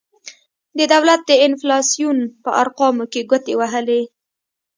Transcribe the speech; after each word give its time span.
د 0.77 0.79
دولت 0.93 1.21
د 1.25 1.31
انفلاسیون 1.47 2.17
په 2.43 2.49
ارقامو 2.61 3.03
کې 3.11 3.21
ګوتې 3.29 3.53
وهلي. 3.59 4.01